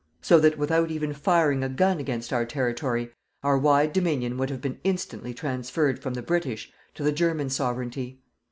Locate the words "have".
4.49-4.59